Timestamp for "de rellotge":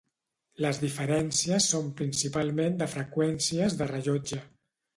3.83-4.45